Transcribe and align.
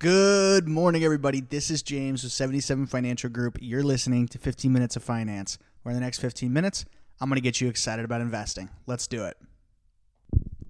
Good 0.00 0.68
morning, 0.68 1.02
everybody. 1.02 1.40
This 1.40 1.72
is 1.72 1.82
James 1.82 2.22
with 2.22 2.30
77 2.30 2.86
Financial 2.86 3.28
Group. 3.28 3.58
You're 3.60 3.82
listening 3.82 4.28
to 4.28 4.38
15 4.38 4.72
Minutes 4.72 4.94
of 4.94 5.02
Finance, 5.02 5.58
where 5.82 5.90
in 5.90 5.98
the 5.98 6.06
next 6.06 6.20
15 6.20 6.52
minutes, 6.52 6.84
I'm 7.20 7.28
going 7.28 7.34
to 7.34 7.40
get 7.40 7.60
you 7.60 7.68
excited 7.68 8.04
about 8.04 8.20
investing. 8.20 8.68
Let's 8.86 9.08
do 9.08 9.24
it. 9.24 9.36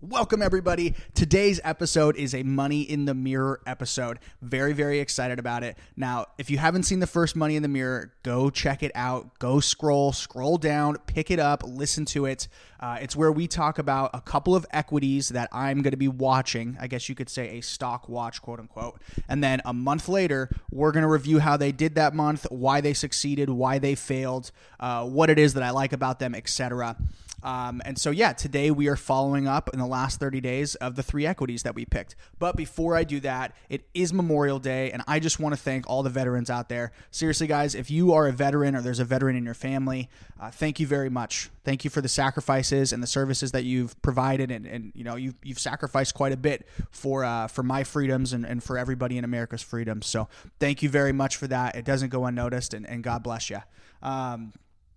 Welcome, 0.09 0.41
everybody. 0.41 0.95
Today's 1.13 1.61
episode 1.65 2.17
is 2.17 2.35
a 2.35 2.43
Money 2.43 2.81
in 2.81 3.05
the 3.05 3.13
Mirror 3.13 3.61
episode. 3.67 4.19
Very, 4.41 4.73
very 4.73 5.01
excited 5.01 5.39
about 5.39 5.63
it. 5.63 5.77
Now, 5.99 6.29
if 6.39 6.49
you 6.49 6.57
haven't 6.57 6.85
seen 6.85 7.01
the 7.01 7.07
first 7.07 7.37
Money 7.37 7.57
in 7.57 7.63
the 7.63 7.69
Mirror, 7.69 8.15
go 8.23 8.49
check 8.49 8.83
it 8.83 8.91
out. 8.95 9.39
Go 9.39 9.61
scroll, 9.61 10.15
scroll 10.15 10.57
down, 10.57 10.97
pick 11.05 11.31
it 11.31 11.39
up, 11.39 11.63
listen 11.63 12.07
to 12.07 12.25
it. 12.25 12.49
Uh, 12.81 12.97
it's 13.03 13.17
where 13.17 13.31
we 13.31 13.47
talk 13.47 13.79
about 13.79 14.09
a 14.15 14.23
couple 14.23 14.57
of 14.57 14.65
equities 14.71 15.29
that 15.29 15.51
I'm 15.53 15.83
going 15.83 15.91
to 15.91 15.99
be 15.99 16.09
watching. 16.09 16.79
I 16.81 16.87
guess 16.87 17.11
you 17.11 17.15
could 17.15 17.29
say 17.29 17.59
a 17.59 17.61
stock 17.61 18.09
watch, 18.09 18.41
quote 18.41 18.61
unquote. 18.61 19.03
And 19.29 19.45
then 19.45 19.61
a 19.67 19.75
month 19.75 20.09
later, 20.09 20.49
we're 20.71 20.93
going 20.93 21.03
to 21.03 21.09
review 21.09 21.39
how 21.39 21.59
they 21.59 21.71
did 21.71 21.97
that 21.97 22.15
month, 22.15 22.47
why 22.49 22.81
they 22.81 22.95
succeeded, 22.95 23.51
why 23.51 23.79
they 23.79 23.95
failed, 23.95 24.53
uh, 24.81 25.05
what 25.05 25.29
it 25.29 25.39
is 25.39 25.53
that 25.53 25.63
I 25.63 25.69
like 25.69 25.93
about 25.93 26.19
them, 26.19 26.35
etc. 26.35 26.97
Um, 27.43 27.81
and 27.85 27.99
so, 27.99 28.11
yeah, 28.11 28.33
today 28.33 28.71
we 28.71 28.89
are 28.89 28.97
following 28.97 29.47
up 29.47 29.71
in 29.73 29.79
the 29.79 29.87
last 29.87 30.19
30 30.19 30.41
days 30.41 30.75
of 30.77 30.97
the 30.97 31.03
three 31.03 31.27
equities 31.27 31.63
that 31.63 31.75
we 31.75 31.85
picked. 31.85 32.17
But 32.39 32.57
before 32.57 32.97
I 32.97 33.05
do 33.05 33.21
that, 33.21 33.55
it 33.69 33.87
is 33.95 34.13
Memorial 34.13 34.59
Day, 34.59 34.91
and 34.91 35.03
I 35.07 35.21
just 35.21 35.39
want 35.39 35.55
to 35.55 35.61
thank 35.61 35.89
all 35.89 36.03
the 36.03 36.11
veterans 36.11 36.51
out 36.51 36.69
there. 36.69 36.93
Seriously, 37.11 37.47
guys, 37.47 37.75
if 37.75 37.91
you 37.91 38.13
are 38.13 38.27
a 38.27 38.33
veteran 38.33 38.75
or 38.75 38.83
there's 38.83 38.99
a 38.99 39.05
veteran 39.05 39.37
in 39.37 39.45
your 39.45 39.55
family, 39.55 40.09
uh, 40.41 40.51
thank 40.51 40.81
you 40.81 40.87
very 40.87 41.11
much. 41.11 41.51
Thank 41.65 41.85
you 41.85 41.91
for 41.91 42.01
the 42.01 42.09
sacrifices 42.09 42.93
and 42.93 43.03
the 43.03 43.07
services 43.07 43.53
that 43.53 43.65
you've 43.65 44.01
provided, 44.03 44.51
and, 44.51 44.67
and 44.67 44.93
you 44.95 45.05
know 45.05 45.17
you've, 45.17 45.35
you've 45.43 45.59
sacrificed 45.59 46.15
quite 46.15 46.33
a 46.33 46.37
bit 46.37 46.67
for 46.91 47.25
uh, 47.25 47.47
for 47.47 47.63
my 47.63 47.85
freedoms 47.85 48.33
and, 48.33 48.45
and 48.45 48.63
for 48.63 48.79
everybody 48.79 49.19
in 49.19 49.25
America's 49.25 49.63
freedoms. 49.63 50.07
So 50.07 50.29
thank 50.59 50.83
you 50.83 50.89
very 50.89 51.13
much 51.13 51.37
for 51.37 51.47
that. 51.47 51.77
It 51.77 51.85
doesn't 51.85 52.09
go 52.09 52.25
unnoticed, 52.25 52.75
and, 52.75 52.89
and 52.89 53.05
God 53.05 53.23
bless 53.23 53.51
you. 53.51 53.59
Um, 54.03 54.53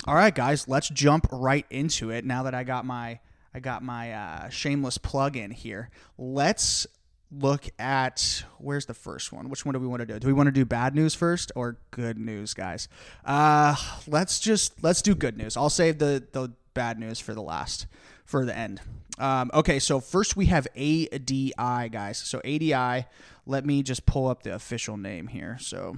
all 0.08 0.16
right, 0.16 0.34
guys, 0.34 0.68
let's 0.68 0.90
jump 0.90 1.28
right 1.32 1.66
into 1.70 2.10
it. 2.10 2.26
Now 2.26 2.44
that 2.44 2.56
I 2.56 2.64
got 2.64 2.86
my 2.86 3.20
I 3.54 3.60
got 3.60 3.84
my 3.84 4.14
uh, 4.14 4.50
shameless 4.50 4.98
plug 4.98 5.36
in 5.36 5.52
here, 5.52 5.90
let's 6.18 6.88
look 7.32 7.68
at 7.80 8.44
where's 8.58 8.86
the 8.86 8.94
first 8.94 9.32
one. 9.32 9.50
Which 9.50 9.66
one 9.66 9.74
do 9.74 9.80
we 9.80 9.88
want 9.88 10.02
to 10.02 10.06
do? 10.06 10.20
Do 10.20 10.28
we 10.28 10.34
want 10.34 10.48
to 10.48 10.52
do 10.52 10.66
bad 10.66 10.96
news 10.96 11.16
first 11.16 11.52
or 11.56 11.78
good 11.92 12.18
news, 12.18 12.54
guys? 12.54 12.88
Uh, 13.26 13.76
let's 14.08 14.40
just 14.40 14.84
let's 14.84 15.02
do 15.02 15.16
good 15.16 15.38
news. 15.38 15.56
I'll 15.56 15.70
save 15.70 16.00
the 16.00 16.24
the 16.32 16.52
bad 16.74 17.00
news 17.00 17.20
for 17.20 17.34
the 17.34 17.42
last 17.42 17.88
for 18.26 18.46
the 18.46 18.58
end. 18.58 18.82
Um, 19.20 19.52
okay, 19.54 19.78
so 19.80 20.00
first 20.00 20.36
we 20.36 20.48
have 20.48 20.68
ADI, 20.76 21.54
guys. 21.56 22.18
So 22.18 22.40
ADI. 22.40 23.06
Let 23.46 23.66
me 23.66 23.84
just 23.84 24.06
pull 24.06 24.28
up 24.28 24.44
the 24.44 24.56
official 24.56 24.98
name 24.98 25.28
here. 25.28 25.58
So 25.60 25.96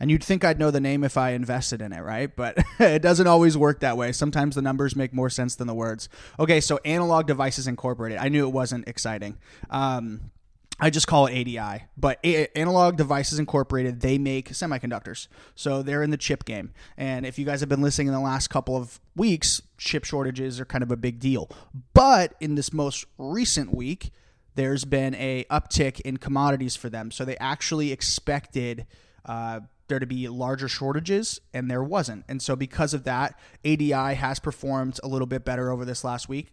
and 0.00 0.10
you'd 0.10 0.24
think 0.24 0.44
I'd 0.44 0.58
know 0.58 0.70
the 0.70 0.80
name 0.80 1.04
if 1.04 1.16
I 1.16 1.30
invested 1.30 1.80
in 1.80 1.92
it, 1.92 2.00
right? 2.00 2.34
But 2.34 2.58
it 2.80 3.02
doesn't 3.02 3.26
always 3.26 3.56
work 3.56 3.80
that 3.80 3.96
way. 3.96 4.12
Sometimes 4.12 4.54
the 4.54 4.62
numbers 4.62 4.96
make 4.96 5.12
more 5.12 5.30
sense 5.30 5.54
than 5.54 5.66
the 5.66 5.74
words. 5.74 6.08
Okay, 6.38 6.60
so 6.60 6.78
Analog 6.84 7.26
Devices 7.26 7.66
Incorporated. 7.66 8.18
I 8.18 8.28
knew 8.28 8.46
it 8.46 8.52
wasn't 8.52 8.88
exciting. 8.88 9.38
Um, 9.70 10.32
I 10.80 10.90
just 10.90 11.06
call 11.06 11.26
it 11.26 11.40
ADI, 11.40 11.84
but 11.96 12.18
A- 12.24 12.58
Analog 12.58 12.96
Devices 12.96 13.38
Incorporated, 13.38 14.00
they 14.00 14.18
make 14.18 14.50
semiconductors. 14.50 15.28
So 15.54 15.80
they're 15.80 16.02
in 16.02 16.10
the 16.10 16.16
chip 16.16 16.44
game. 16.44 16.72
And 16.96 17.24
if 17.24 17.38
you 17.38 17.44
guys 17.44 17.60
have 17.60 17.68
been 17.68 17.82
listening 17.82 18.08
in 18.08 18.14
the 18.14 18.20
last 18.20 18.48
couple 18.48 18.76
of 18.76 19.00
weeks, 19.14 19.62
chip 19.78 20.04
shortages 20.04 20.58
are 20.58 20.64
kind 20.64 20.82
of 20.82 20.90
a 20.90 20.96
big 20.96 21.20
deal. 21.20 21.48
But 21.94 22.34
in 22.40 22.56
this 22.56 22.72
most 22.72 23.04
recent 23.16 23.72
week, 23.72 24.10
there's 24.56 24.84
been 24.84 25.14
a 25.14 25.44
uptick 25.44 26.00
in 26.00 26.16
commodities 26.16 26.74
for 26.74 26.88
them. 26.88 27.12
So 27.12 27.24
they 27.24 27.36
actually 27.36 27.92
expected 27.92 28.86
uh, 29.24 29.60
there 29.92 30.00
to 30.00 30.06
be 30.06 30.26
larger 30.26 30.68
shortages, 30.68 31.38
and 31.52 31.70
there 31.70 31.84
wasn't. 31.84 32.24
And 32.26 32.40
so, 32.40 32.56
because 32.56 32.94
of 32.94 33.04
that, 33.04 33.38
ADI 33.62 34.14
has 34.14 34.38
performed 34.38 34.98
a 35.04 35.06
little 35.06 35.26
bit 35.26 35.44
better 35.44 35.70
over 35.70 35.84
this 35.84 36.02
last 36.02 36.30
week. 36.30 36.48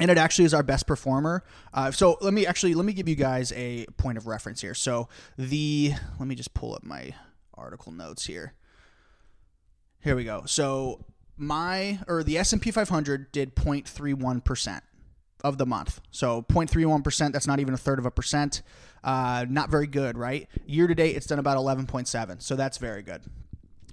And 0.00 0.10
it 0.10 0.16
actually 0.16 0.46
is 0.46 0.54
our 0.54 0.62
best 0.62 0.86
performer. 0.86 1.44
Uh, 1.74 1.90
so 1.92 2.16
let 2.20 2.32
me 2.34 2.46
actually 2.46 2.74
let 2.74 2.84
me 2.84 2.94
give 2.94 3.06
you 3.06 3.14
guys 3.14 3.52
a 3.52 3.86
point 3.96 4.18
of 4.18 4.26
reference 4.26 4.60
here. 4.60 4.74
So 4.74 5.08
the 5.36 5.92
let 6.18 6.26
me 6.26 6.34
just 6.34 6.52
pull 6.52 6.74
up 6.74 6.82
my 6.82 7.14
article 7.52 7.92
notes 7.92 8.26
here. 8.26 8.54
Here 10.00 10.16
we 10.16 10.24
go. 10.24 10.44
So 10.46 11.04
my 11.36 12.00
or 12.08 12.24
the 12.24 12.38
S&P 12.38 12.72
500 12.72 13.30
did 13.30 13.54
0.31 13.54 14.42
percent 14.42 14.82
of 15.44 15.58
the 15.58 15.66
month. 15.66 16.00
So 16.10 16.42
0.31%, 16.48 17.32
that's 17.32 17.46
not 17.46 17.60
even 17.60 17.74
a 17.74 17.76
third 17.76 17.98
of 18.00 18.06
a 18.06 18.10
percent. 18.10 18.62
Uh, 19.04 19.44
not 19.48 19.70
very 19.70 19.86
good, 19.86 20.16
right? 20.16 20.48
Year 20.66 20.86
to 20.86 20.94
date, 20.94 21.14
it's 21.14 21.26
done 21.26 21.38
about 21.38 21.58
11.7. 21.58 22.42
So 22.42 22.56
that's 22.56 22.78
very 22.78 23.02
good. 23.02 23.22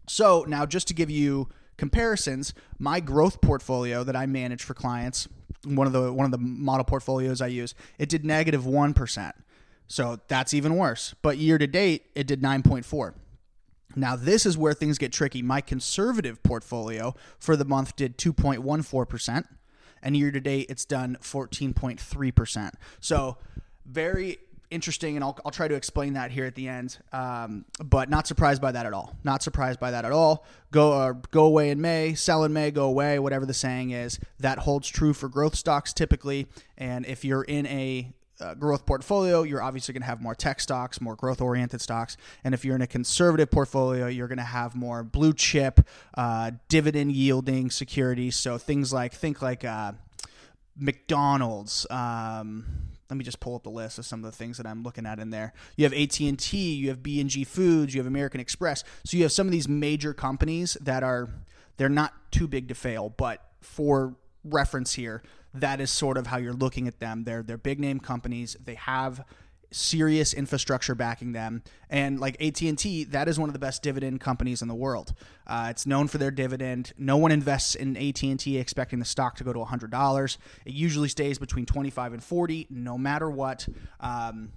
So 0.08 0.46
now, 0.48 0.66
just 0.66 0.88
to 0.88 0.94
give 0.94 1.12
you 1.12 1.50
comparisons, 1.78 2.54
my 2.80 3.02
growth 3.02 3.42
portfolio 3.42 4.04
that 4.04 4.16
I 4.16 4.26
manage 4.26 4.64
for 4.64 4.74
clients, 4.74 5.28
one 5.66 5.86
of 5.86 5.94
the 5.94 6.12
one 6.12 6.26
of 6.26 6.32
the 6.32 6.40
model 6.40 6.84
portfolios 6.86 7.42
I 7.42 7.48
use, 7.48 7.76
it 8.00 8.10
did 8.10 8.26
negative 8.26 8.66
one 8.66 8.94
percent. 8.94 9.36
So 9.88 10.20
that's 10.30 10.54
even 10.54 10.78
worse. 10.78 11.14
But 11.22 11.38
year 11.38 11.58
to 11.58 11.68
date, 11.68 12.06
it 12.16 12.26
did 12.26 12.42
9.4. 12.42 13.14
Now, 13.94 14.16
this 14.16 14.46
is 14.46 14.58
where 14.58 14.74
things 14.74 14.98
get 14.98 15.12
tricky. 15.12 15.42
My 15.42 15.60
conservative 15.60 16.42
portfolio 16.44 17.14
for 17.40 17.58
the 17.58 17.66
month 17.66 17.98
did 17.98 18.18
2.14% 18.18 19.46
and 20.02 20.16
year 20.16 20.32
to 20.32 20.40
date 20.40 20.68
it's 20.70 20.86
done 20.86 21.18
14.3%. 21.22 22.72
So 23.00 23.38
very 23.86 24.40
interesting, 24.72 25.16
and 25.18 25.24
I'll, 25.24 25.38
I'll 25.46 25.52
try 25.52 25.68
to 25.68 25.76
explain 25.76 26.14
that 26.14 26.32
here 26.32 26.46
at 26.46 26.56
the 26.56 26.68
end. 26.68 26.98
Um, 27.12 27.66
but 27.84 28.10
not 28.10 28.26
surprised 28.26 28.62
by 28.62 28.72
that 28.72 28.86
at 28.86 28.94
all. 28.94 29.16
Not 29.24 29.44
surprised 29.44 29.80
by 29.80 29.92
that 29.92 30.06
at 30.06 30.12
all. 30.12 30.46
Go 30.72 30.94
uh, 30.94 31.14
go 31.30 31.46
away 31.46 31.70
in 31.70 31.82
May, 31.82 32.16
sell 32.16 32.44
in 32.44 32.54
May, 32.54 32.72
go 32.72 32.86
away. 32.86 33.20
Whatever 33.20 33.46
the 33.46 33.54
saying 33.54 33.92
is, 33.92 34.20
that 34.40 34.60
holds 34.60 34.88
true 34.88 35.14
for 35.14 35.30
growth 35.30 35.56
stocks 35.56 35.94
typically. 35.94 36.48
And 36.78 37.06
if 37.06 37.24
you're 37.24 37.44
in 37.44 37.68
a 37.68 38.14
uh, 38.42 38.54
growth 38.56 38.86
portfolio, 38.86 39.44
you're 39.44 39.62
obviously 39.62 39.94
going 39.94 40.02
to 40.02 40.08
have 40.08 40.22
more 40.22 40.36
tech 40.36 40.60
stocks, 40.60 41.00
more 41.00 41.16
growth 41.16 41.42
oriented 41.42 41.82
stocks. 41.82 42.18
And 42.44 42.54
if 42.54 42.66
you're 42.66 42.76
in 42.76 42.82
a 42.82 42.88
conservative 42.88 43.52
portfolio, 43.52 44.08
you're 44.08 44.28
going 44.28 44.38
to 44.38 44.44
have 44.44 44.76
more 44.76 45.04
blue 45.04 45.34
chip, 45.34 45.82
uh, 46.16 46.52
dividend 46.68 47.14
yielding 47.14 47.70
securities. 47.70 48.36
So 48.36 48.58
things 48.58 48.92
like, 48.92 49.14
think 49.14 49.42
like 49.42 49.64
uh, 49.64 49.94
McDonald's. 50.78 51.86
Um, 51.90 52.66
let 53.10 53.18
me 53.18 53.26
just 53.26 53.42
pull 53.42 53.56
up 53.56 53.64
the 53.64 53.70
list 53.70 54.00
of 54.00 54.06
some 54.06 54.24
of 54.24 54.32
the 54.32 54.38
things 54.38 54.56
that 54.58 54.66
I'm 54.66 54.84
looking 54.84 55.06
at 55.06 55.20
in 55.20 55.32
there. 55.32 55.54
You 55.76 55.84
have 55.84 55.94
AT&T, 55.94 56.58
you 56.58 56.88
have 56.88 57.04
B&G 57.04 57.44
Foods, 57.44 57.94
you 57.94 58.00
have 58.00 58.08
American 58.08 58.40
Express. 58.40 58.86
So 59.06 59.18
you 59.18 59.24
have 59.24 59.34
some 59.34 59.48
of 59.48 59.52
these 59.52 59.68
major 59.68 60.14
companies 60.14 60.78
that 60.80 61.04
are 61.04 61.30
they're 61.76 61.90
not 61.90 62.14
too 62.32 62.48
big 62.48 62.70
to 62.70 62.76
fail, 62.76 63.10
but 63.10 63.44
for 63.60 64.16
reference 64.44 64.94
here, 64.94 65.24
that 65.54 65.82
is 65.82 65.92
sort 65.92 66.18
of 66.18 66.28
how 66.28 66.38
you're 66.38 66.54
looking 66.54 66.88
at 66.88 67.00
them. 67.00 67.24
They're 67.24 67.44
they're 67.44 67.58
big 67.58 67.80
name 67.80 68.00
companies. 68.00 68.56
They 68.64 68.76
have 68.76 69.24
serious 69.72 70.34
infrastructure 70.34 70.94
backing 70.94 71.32
them. 71.32 71.64
And 71.90 72.20
like 72.20 72.42
AT&T 72.42 73.06
that 73.06 73.28
is 73.28 73.40
one 73.40 73.48
of 73.48 73.54
the 73.54 73.60
best 73.60 73.82
dividend 73.82 74.20
companies 74.20 74.62
in 74.62 74.68
the 74.68 74.76
world. 74.76 75.14
Uh, 75.48 75.68
it's 75.70 75.86
known 75.86 76.08
for 76.08 76.18
their 76.18 76.32
dividend. 76.32 76.94
No 76.98 77.18
one 77.18 77.32
invests 77.32 77.76
in 77.76 77.96
AT&T 77.96 78.58
expecting 78.58 79.00
the 79.00 79.06
stock 79.06 79.38
to 79.38 79.44
go 79.44 79.54
to 79.54 79.60
$100 79.60 80.38
it 80.66 80.74
usually 80.74 81.10
stays 81.10 81.40
between 81.40 81.66
25 81.66 82.14
and 82.14 82.24
40 82.24 82.68
no 82.70 82.98
matter 82.98 83.30
what. 83.30 83.68
Um, 84.00 84.52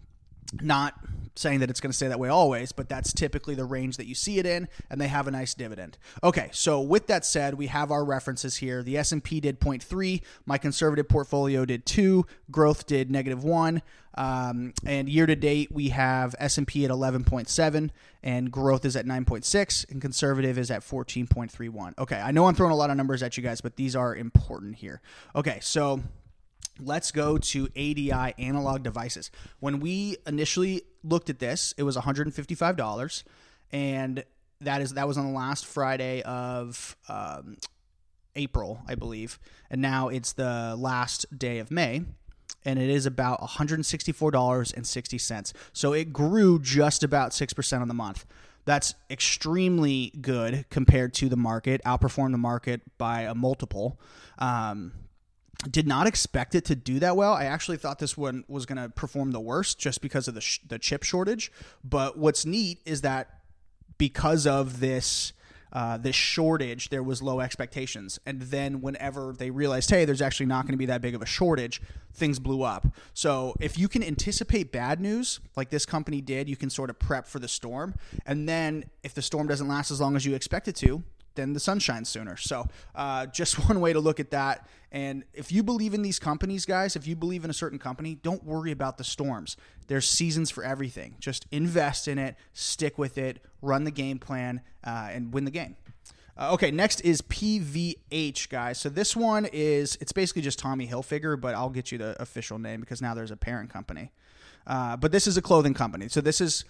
not 0.60 0.94
saying 1.37 1.60
that 1.60 1.70
it's 1.70 1.81
going 1.81 1.91
to 1.91 1.97
stay 1.97 2.09
that 2.09 2.19
way 2.19 2.28
always, 2.28 2.72
but 2.72 2.88
that's 2.88 3.12
typically 3.12 3.54
the 3.54 3.65
range 3.65 3.97
that 3.97 4.06
you 4.06 4.15
see 4.15 4.38
it 4.38 4.47
in, 4.47 4.69
and 4.88 5.00
they 5.00 5.09
have 5.09 5.26
a 5.26 5.31
nice 5.31 5.54
dividend. 5.54 5.98
Okay, 6.22 6.48
so 6.53 6.81
with 6.81 7.06
that 7.09 7.25
said, 7.25 7.54
we 7.54 7.66
have 7.66 7.91
our 7.91 8.04
references 8.04 8.56
here. 8.56 8.82
The 8.82 8.97
S&P 8.98 9.41
did 9.41 9.60
0.3, 9.60 10.22
my 10.47 10.59
conservative 10.59 11.09
portfolio 11.09 11.65
did 11.65 11.87
2, 11.87 12.25
growth 12.50 12.87
did 12.87 13.10
negative 13.10 13.42
1, 13.42 13.82
um, 14.16 14.72
and 14.87 15.09
year 15.09 15.26
to 15.26 15.34
date 15.34 15.72
we 15.72 15.88
have 15.88 16.37
S&P 16.38 16.84
at 16.84 16.91
11.7 16.91 17.91
and 18.22 18.50
growth 18.50 18.84
is 18.84 18.95
at 18.95 19.07
9.6 19.07 19.91
and 19.91 20.00
conservative 20.00 20.57
is 20.57 20.71
at 20.71 20.83
14.31. 20.83 21.98
Okay, 21.98 22.21
I 22.21 22.30
know 22.30 22.47
I'm 22.47 22.54
throwing 22.54 22.72
a 22.72 22.77
lot 22.77 22.91
of 22.91 22.97
numbers 22.97 23.24
at 23.24 23.36
you 23.36 23.42
guys, 23.42 23.60
but 23.60 23.74
these 23.74 23.97
are 23.97 24.15
important 24.15 24.77
here. 24.77 25.00
Okay, 25.34 25.59
so 25.60 26.00
Let's 26.80 27.12
go 27.12 27.38
to 27.38 27.68
ADI 27.76 28.34
analog 28.38 28.82
devices. 28.82 29.30
When 29.60 29.80
we 29.80 30.16
initially 30.26 30.82
looked 31.04 31.30
at 31.30 31.38
this, 31.38 31.72
it 31.78 31.84
was 31.84 31.97
$155, 31.97 33.22
and 33.72 34.24
that 34.60 34.80
is 34.80 34.94
that 34.94 35.06
was 35.06 35.16
on 35.18 35.26
the 35.26 35.32
last 35.32 35.66
Friday 35.66 36.22
of 36.22 36.97
um, 37.09 37.59
April, 38.34 38.80
I 38.88 38.97
believe, 38.97 39.38
and 39.71 39.80
now 39.80 40.09
it's 40.09 40.32
the 40.32 40.74
last 40.76 41.38
day 41.38 41.60
of 41.60 41.71
May, 41.71 42.03
and 42.65 42.78
it 42.78 42.91
is 42.91 43.06
about 43.06 43.41
$164.60. 43.41 45.53
So 45.72 45.92
it 45.92 46.12
grew 46.12 46.59
just 46.59 47.04
about 47.04 47.32
six 47.32 47.53
percent 47.53 47.82
on 47.82 47.88
the 47.88 47.94
month. 47.94 48.26
That's 48.65 48.94
extremely 49.10 50.12
good 50.21 50.66
compared 50.71 51.15
to 51.15 51.28
the 51.28 51.36
market, 51.36 51.82
outperformed 51.84 52.32
the 52.32 52.38
market 52.38 52.80
by 52.98 53.22
a 53.22 53.34
multiple. 53.34 54.00
Um, 54.38 54.92
did 55.71 55.87
not 55.87 56.07
expect 56.07 56.55
it 56.55 56.65
to 56.66 56.75
do 56.75 56.99
that 57.01 57.16
well. 57.16 57.33
I 57.33 57.45
actually 57.45 57.77
thought 57.77 57.99
this 57.99 58.16
one 58.16 58.45
was 58.49 58.66
going 58.66 58.81
to 58.81 58.89
perform 58.89 59.33
the 59.33 59.41
worst 59.41 59.78
just 59.78 60.01
because 60.01 60.28
of 60.28 60.34
the 60.34 60.41
sh- 60.41 60.61
the 60.66 60.78
chip 60.78 61.03
shortage. 61.03 61.51
But 61.83 62.19
what's 62.19 62.45
neat 62.47 62.81
is 62.84 63.01
that 63.03 63.41
because 63.99 64.47
of 64.47 64.81
this 64.81 65.33
uh, 65.75 65.97
this 65.97 66.15
shortage, 66.15 66.91
there 66.91 67.03
was 67.03 67.21
low 67.21 67.41
expectations, 67.41 68.21
and 68.25 68.43
then 68.43 68.81
whenever 68.81 69.34
they 69.37 69.51
realized, 69.51 69.91
hey, 69.91 70.05
there's 70.05 70.22
actually 70.22 70.47
not 70.47 70.63
going 70.63 70.72
to 70.72 70.78
be 70.78 70.87
that 70.87 71.03
big 71.03 71.16
of 71.16 71.22
a 71.22 71.27
shortage, 71.27 71.83
things 72.13 72.39
blew 72.39 72.63
up. 72.63 72.87
So 73.13 73.57
if 73.59 73.77
you 73.77 73.89
can 73.89 74.01
anticipate 74.05 74.71
bad 74.71 75.01
news, 75.01 75.41
like 75.57 75.71
this 75.71 75.84
company 75.84 76.21
did, 76.21 76.49
you 76.49 76.55
can 76.55 76.71
sort 76.71 76.91
of 76.91 77.01
prep 77.01 77.27
for 77.27 77.41
the 77.41 77.49
storm, 77.49 77.97
and 78.25 78.49
then 78.49 78.84
if 79.03 79.15
the 79.15 79.22
storm 79.22 79.49
doesn't 79.49 79.67
last 79.67 79.91
as 79.91 80.01
long 80.01 80.15
as 80.15 80.25
you 80.25 80.37
expect 80.37 80.69
it 80.69 80.77
to, 80.77 81.03
then 81.34 81.53
the 81.53 81.60
sun 81.60 81.78
shines 81.78 82.09
sooner. 82.09 82.36
So, 82.36 82.66
uh, 82.95 83.27
just 83.27 83.69
one 83.69 83.81
way 83.81 83.92
to 83.92 84.01
look 84.01 84.21
at 84.21 84.31
that. 84.31 84.66
And 84.92 85.25
if 85.33 85.51
you 85.51 85.63
believe 85.63 85.92
in 85.92 86.03
these 86.03 86.19
companies, 86.19 86.65
guys, 86.65 86.95
if 86.95 87.07
you 87.07 87.16
believe 87.16 87.45
in 87.45 87.51
a 87.51 87.54
certain 87.54 87.78
company, 87.78 88.15
don't 88.15 88.45
worry 88.45 88.71
about 88.71 88.97
the 88.97 89.04
storms. 89.04 89.57
There's 89.89 90.09
seasons 90.09 90.51
for 90.51 90.63
everything. 90.63 91.16
Just 91.19 91.47
invest 91.51 92.07
in 92.07 92.19
it, 92.19 92.36
stick 92.53 92.97
with 92.97 93.19
it, 93.19 93.41
run 93.60 93.84
the 93.84 93.91
game 93.91 94.19
plan, 94.19 94.60
uh, 94.84 95.09
and 95.10 95.33
win 95.34 95.45
the 95.45 95.51
game. 95.51 95.77
Uh, 96.36 96.53
okay, 96.53 96.71
next 96.71 97.01
is 97.03 97.22
PVH, 97.22 98.48
guys. 98.48 98.81
So 98.81 98.89
this 98.89 99.15
one 99.15 99.47
is 99.53 99.97
it's 100.01 100.13
basically 100.13 100.42
just 100.42 100.59
Tommy 100.59 100.89
Hilfiger, 100.89 101.41
but 101.41 101.54
I'll 101.54 101.71
get 101.71 101.92
you 101.92 101.98
the 101.98 102.21
official 102.21 102.59
name 102.59 102.81
because 102.81 103.01
now 103.01 103.15
there's 103.15 103.31
a 103.31 103.36
parent 103.36 103.71
company. 103.71 104.10
Uh, 104.66 104.97
but 104.97 105.13
this 105.13 105.27
is 105.27 105.36
a 105.36 105.42
clothing 105.42 105.75
company. 105.75 106.09
So 106.09 106.21
this 106.21 106.41
is 106.41 106.65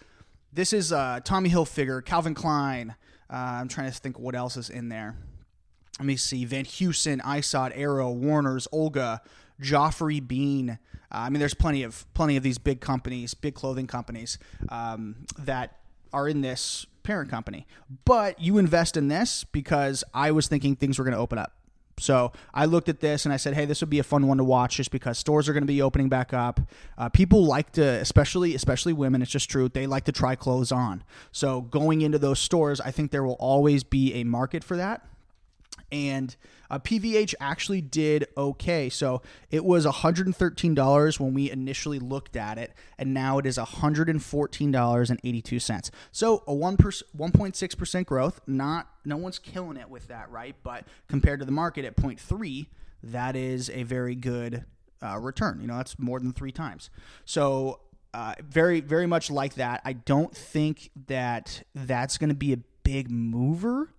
this 0.52 0.72
is 0.72 0.92
uh, 0.92 1.20
Tommy 1.24 1.50
Hilfiger, 1.50 2.04
Calvin 2.04 2.34
Klein. 2.34 2.94
Uh, 3.34 3.58
I'm 3.60 3.68
trying 3.68 3.90
to 3.90 3.98
think 3.98 4.16
what 4.16 4.36
else 4.36 4.56
is 4.56 4.70
in 4.70 4.88
there. 4.88 5.16
Let 5.98 6.06
me 6.06 6.14
see: 6.16 6.44
Van 6.44 6.64
Heusen, 6.64 7.20
Izod, 7.22 7.72
Arrow, 7.74 8.12
Warner's, 8.12 8.68
Olga, 8.70 9.22
Geoffrey 9.60 10.20
Beene. 10.20 10.70
Uh, 10.70 10.76
I 11.10 11.30
mean, 11.30 11.40
there's 11.40 11.54
plenty 11.54 11.82
of 11.82 12.06
plenty 12.14 12.36
of 12.36 12.44
these 12.44 12.58
big 12.58 12.80
companies, 12.80 13.34
big 13.34 13.54
clothing 13.54 13.88
companies 13.88 14.38
um, 14.68 15.16
that 15.36 15.78
are 16.12 16.28
in 16.28 16.42
this 16.42 16.86
parent 17.02 17.28
company. 17.28 17.66
But 18.04 18.40
you 18.40 18.58
invest 18.58 18.96
in 18.96 19.08
this 19.08 19.42
because 19.42 20.04
I 20.14 20.30
was 20.30 20.46
thinking 20.46 20.76
things 20.76 20.98
were 20.98 21.04
going 21.04 21.16
to 21.16 21.20
open 21.20 21.38
up. 21.38 21.52
So 21.98 22.32
I 22.52 22.64
looked 22.64 22.88
at 22.88 23.00
this 23.00 23.24
and 23.24 23.32
I 23.32 23.36
said, 23.36 23.54
"Hey, 23.54 23.64
this 23.64 23.80
would 23.80 23.90
be 23.90 23.98
a 23.98 24.04
fun 24.04 24.26
one 24.26 24.38
to 24.38 24.44
watch, 24.44 24.76
just 24.76 24.90
because 24.90 25.18
stores 25.18 25.48
are 25.48 25.52
going 25.52 25.62
to 25.62 25.66
be 25.66 25.80
opening 25.80 26.08
back 26.08 26.32
up. 26.32 26.60
Uh, 26.98 27.08
people 27.08 27.44
like 27.44 27.72
to, 27.72 27.82
especially 27.82 28.54
especially 28.54 28.92
women. 28.92 29.22
It's 29.22 29.30
just 29.30 29.48
true. 29.48 29.68
They 29.68 29.86
like 29.86 30.04
to 30.04 30.12
try 30.12 30.34
clothes 30.34 30.72
on. 30.72 31.04
So 31.32 31.60
going 31.60 32.02
into 32.02 32.18
those 32.18 32.38
stores, 32.38 32.80
I 32.80 32.90
think 32.90 33.10
there 33.10 33.24
will 33.24 33.36
always 33.38 33.84
be 33.84 34.14
a 34.14 34.24
market 34.24 34.64
for 34.64 34.76
that 34.76 35.06
and 35.94 36.36
uh, 36.70 36.78
PVH 36.80 37.34
actually 37.38 37.80
did 37.80 38.26
okay. 38.36 38.90
So 38.90 39.22
it 39.52 39.64
was 39.64 39.86
$113 39.86 41.20
when 41.20 41.34
we 41.34 41.52
initially 41.52 42.00
looked 42.00 42.34
at 42.36 42.58
it, 42.58 42.72
and 42.98 43.14
now 43.14 43.38
it 43.38 43.46
is 43.46 43.58
$114.82. 43.58 45.90
So 46.10 46.42
a 46.48 46.54
1 46.54 46.76
1.6% 46.76 48.06
growth. 48.06 48.40
Not 48.48 48.88
no 49.04 49.16
one's 49.16 49.38
killing 49.38 49.76
it 49.76 49.88
with 49.88 50.08
that, 50.08 50.28
right? 50.32 50.56
But 50.64 50.84
compared 51.06 51.38
to 51.38 51.46
the 51.46 51.52
market 51.52 51.84
at 51.84 51.96
0.3, 51.96 52.66
that 53.04 53.36
is 53.36 53.70
a 53.70 53.84
very 53.84 54.16
good 54.16 54.64
uh, 55.00 55.20
return. 55.20 55.60
You 55.60 55.68
know, 55.68 55.76
that's 55.76 55.96
more 56.00 56.18
than 56.18 56.32
three 56.32 56.50
times. 56.50 56.90
So 57.24 57.78
uh, 58.12 58.34
very, 58.42 58.80
very 58.80 59.06
much 59.06 59.30
like 59.30 59.54
that. 59.54 59.80
I 59.84 59.92
don't 59.92 60.36
think 60.36 60.90
that 61.06 61.62
that's 61.72 62.18
going 62.18 62.30
to 62.30 62.34
be 62.34 62.52
a 62.52 62.58
big 62.82 63.12
mover 63.12 63.90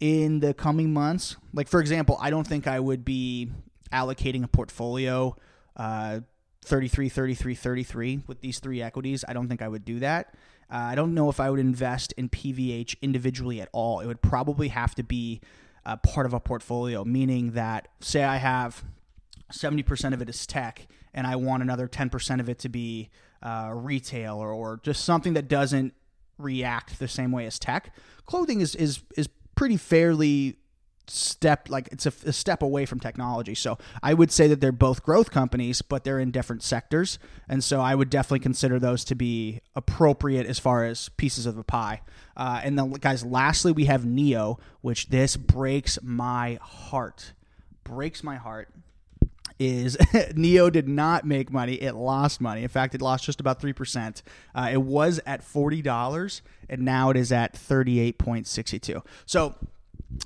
in 0.00 0.40
the 0.40 0.54
coming 0.54 0.92
months. 0.92 1.36
Like, 1.52 1.68
for 1.68 1.80
example, 1.80 2.18
I 2.20 2.30
don't 2.30 2.46
think 2.46 2.66
I 2.66 2.80
would 2.80 3.04
be 3.04 3.50
allocating 3.92 4.42
a 4.44 4.48
portfolio 4.48 5.36
uh, 5.76 6.20
33, 6.64 7.08
33, 7.08 7.54
33 7.54 8.20
with 8.26 8.40
these 8.40 8.58
three 8.58 8.80
equities. 8.80 9.24
I 9.28 9.32
don't 9.32 9.48
think 9.48 9.62
I 9.62 9.68
would 9.68 9.84
do 9.84 10.00
that. 10.00 10.34
Uh, 10.70 10.76
I 10.76 10.94
don't 10.94 11.14
know 11.14 11.28
if 11.28 11.40
I 11.40 11.50
would 11.50 11.60
invest 11.60 12.12
in 12.12 12.28
PVH 12.28 12.96
individually 13.02 13.60
at 13.60 13.68
all. 13.72 14.00
It 14.00 14.06
would 14.06 14.22
probably 14.22 14.68
have 14.68 14.94
to 14.94 15.02
be 15.02 15.40
a 15.84 15.96
part 15.96 16.26
of 16.26 16.32
a 16.32 16.40
portfolio, 16.40 17.04
meaning 17.04 17.52
that, 17.52 17.88
say, 18.00 18.24
I 18.24 18.36
have 18.36 18.82
70% 19.52 20.14
of 20.14 20.22
it 20.22 20.28
is 20.28 20.46
tech 20.46 20.86
and 21.12 21.26
I 21.26 21.36
want 21.36 21.62
another 21.62 21.86
10% 21.86 22.40
of 22.40 22.48
it 22.48 22.58
to 22.60 22.68
be 22.68 23.10
uh, 23.42 23.70
retail 23.74 24.36
or, 24.38 24.50
or 24.52 24.80
just 24.82 25.04
something 25.04 25.34
that 25.34 25.48
doesn't 25.48 25.94
react 26.38 26.98
the 26.98 27.08
same 27.08 27.30
way 27.30 27.46
as 27.46 27.58
tech. 27.58 27.94
Clothing 28.24 28.60
is, 28.60 28.74
is, 28.74 29.02
is 29.16 29.28
pretty 29.54 29.76
fairly 29.76 30.56
step 31.06 31.68
like 31.68 31.88
it's 31.92 32.06
a, 32.06 32.12
a, 32.26 32.32
step 32.32 32.62
away 32.62 32.86
from 32.86 32.98
technology. 32.98 33.54
So 33.54 33.78
i 34.02 34.14
would 34.14 34.32
say 34.32 34.48
that 34.48 34.60
they're 34.60 34.72
both 34.72 35.02
growth 35.02 35.30
companies 35.30 35.82
but 35.82 36.04
they're 36.04 36.18
in 36.18 36.30
different 36.30 36.62
sectors. 36.62 37.18
And 37.48 37.62
so 37.62 37.80
i 37.80 37.94
would 37.94 38.10
definitely 38.10 38.40
consider 38.40 38.78
those 38.78 39.04
to 39.04 39.14
be 39.14 39.60
appropriate 39.74 40.46
as 40.46 40.58
far 40.58 40.84
as 40.84 41.10
pieces 41.10 41.46
of 41.46 41.58
a 41.58 41.64
pie. 41.64 42.00
Uh, 42.36 42.60
and 42.64 42.78
then 42.78 42.90
guys 42.92 43.24
lastly 43.24 43.72
we 43.72 43.84
have 43.84 44.02
NIO 44.02 44.58
which 44.80 45.08
this 45.08 45.36
breaks 45.36 45.98
my 46.02 46.58
heart. 46.62 47.32
Breaks 47.84 48.24
my 48.24 48.36
heart 48.36 48.70
is 49.58 49.96
NIO 49.96 50.70
did 50.70 50.88
not 50.88 51.24
make 51.24 51.52
money. 51.52 51.74
It 51.74 51.94
lost 51.94 52.40
money. 52.40 52.62
In 52.62 52.68
fact, 52.68 52.94
it 52.94 53.02
lost 53.02 53.24
just 53.24 53.40
about 53.40 53.60
3%. 53.60 54.22
Uh, 54.54 54.68
it 54.72 54.82
was 54.82 55.20
at 55.26 55.42
$40 55.42 56.40
and 56.68 56.82
now 56.82 57.10
it 57.10 57.16
is 57.16 57.32
at 57.32 57.54
38.62. 57.54 59.02
So 59.26 59.54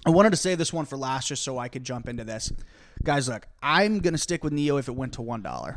I 0.07 0.11
wanted 0.11 0.31
to 0.31 0.37
save 0.37 0.59
this 0.59 0.73
one 0.73 0.87
for 0.87 0.97
last 0.97 1.29
just 1.29 1.43
so 1.43 1.59
I 1.59 1.69
could 1.69 1.85
jump 1.85 2.09
into 2.09 2.25
this. 2.25 2.53
Guys, 3.03 3.29
look, 3.29 3.47
I'm 3.63 4.01
going 4.01 4.15
to 4.15 4.19
stick 4.19 4.43
with 4.43 4.53
NIO 4.53 4.79
if 4.79 4.89
it 4.89 4.93
went 4.93 5.15
to 5.15 5.23
$1. 5.23 5.77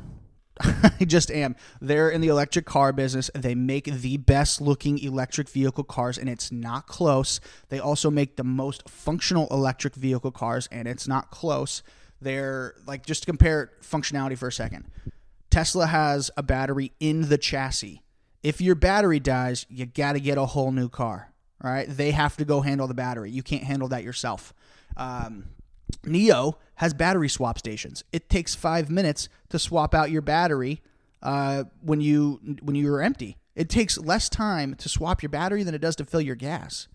I 0.60 1.06
just 1.06 1.32
am. 1.32 1.56
They're 1.80 2.10
in 2.10 2.22
the 2.22 2.28
electric 2.28 2.66
car 2.66 2.92
business. 2.92 3.32
They 3.34 3.56
make 3.56 3.86
the 3.86 4.18
best 4.18 4.62
looking 4.62 5.00
electric 5.00 5.50
vehicle 5.50 5.84
cars, 5.84 6.18
and 6.18 6.30
it's 6.30 6.52
not 6.52 6.88
close. 6.88 7.40
They 7.70 7.80
also 7.80 8.12
make 8.12 8.36
the 8.36 8.44
most 8.44 8.88
functional 8.90 9.48
electric 9.50 9.96
vehicle 9.96 10.32
cars, 10.32 10.68
and 10.72 10.88
it's 10.88 11.08
not 11.08 11.32
close. 11.32 11.84
They're 12.22 12.76
like, 12.86 13.06
just 13.06 13.24
to 13.24 13.26
compare 13.26 13.72
functionality 13.82 14.38
for 14.38 14.48
a 14.48 14.52
second 14.52 14.86
Tesla 15.50 15.88
has 15.88 16.32
a 16.38 16.44
battery 16.44 16.94
in 17.00 17.30
the 17.30 17.38
chassis 17.38 18.02
if 18.44 18.60
your 18.60 18.76
battery 18.76 19.20
dies, 19.20 19.66
you 19.70 19.86
got 19.86 20.14
to 20.14 20.20
get 20.20 20.38
a 20.38 20.46
whole 20.46 20.72
new 20.72 20.90
car. 20.90 21.28
Right? 21.64 21.88
they 21.88 22.10
have 22.10 22.38
to 22.38 22.46
go 22.46 22.62
handle 22.62 22.88
the 22.88 22.96
battery. 22.96 23.30
You 23.30 23.44
can't 23.44 23.64
handle 23.64 23.88
that 23.90 24.04
yourself. 24.04 24.52
Um, 24.98 25.50
NIO 26.04 26.56
has 26.78 26.96
battery 26.96 27.30
swap 27.30 27.60
stations. 27.60 28.04
It 28.12 28.30
takes 28.30 28.56
five 28.56 28.90
minutes 28.90 29.30
to 29.50 29.60
swap 29.60 29.94
out 29.94 30.10
your 30.10 30.24
battery 30.24 30.82
uh, 31.22 31.66
when 31.82 32.02
you 32.02 32.40
when 32.64 32.76
you 32.76 32.92
are 32.92 33.04
empty. 33.04 33.38
It 33.56 33.70
takes 33.70 34.00
less 34.00 34.28
time 34.28 34.74
to 34.76 34.90
swap 34.90 35.22
your 35.22 35.30
battery 35.30 35.62
than 35.62 35.76
it 35.76 35.82
does 35.82 35.96
to 35.98 36.06
fill 36.06 36.22
your 36.22 36.34
gas. 36.34 36.88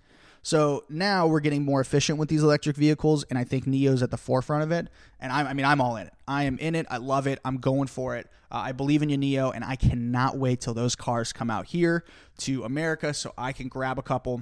So 0.47 0.85
now 0.89 1.27
we're 1.27 1.41
getting 1.41 1.65
more 1.65 1.81
efficient 1.81 2.21
with 2.21 2.29
these 2.29 2.45
electric 2.45 2.77
vehicles, 2.77 3.25
and 3.25 3.37
I 3.37 3.43
think 3.43 3.67
NIO's 3.67 4.01
at 4.01 4.13
the 4.13 4.17
forefront 4.17 4.63
of 4.63 4.71
it. 4.71 4.87
And 5.19 5.33
I'm, 5.33 5.45
I 5.45 5.55
mean, 5.55 5.67
I'm 5.67 5.81
all 5.81 5.97
in 5.97 6.07
it. 6.07 6.13
I 6.29 6.45
am 6.45 6.57
in 6.59 6.77
it. 6.77 6.87
I 6.89 6.99
love 6.99 7.27
it. 7.27 7.41
I'm 7.45 7.57
going 7.57 7.89
for 7.89 8.15
it. 8.15 8.29
Uh, 8.53 8.59
I 8.59 8.71
believe 8.71 9.03
in 9.03 9.09
you, 9.09 9.19
NIO, 9.19 9.51
and 9.53 9.65
I 9.65 9.75
cannot 9.75 10.39
wait 10.39 10.61
till 10.61 10.73
those 10.73 10.95
cars 10.95 11.33
come 11.33 11.51
out 11.51 11.67
here 11.67 12.05
to 12.43 12.63
America 12.63 13.13
so 13.13 13.35
I 13.37 13.51
can 13.51 13.67
grab 13.67 13.99
a 13.99 14.03
couple. 14.03 14.41